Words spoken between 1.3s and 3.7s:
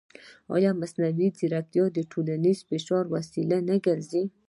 ځیرکتیا د ټولنیز فشار وسیله